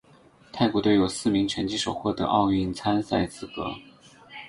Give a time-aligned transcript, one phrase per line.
[0.51, 3.71] 泰国队有四名拳击手获得奥运参赛资格。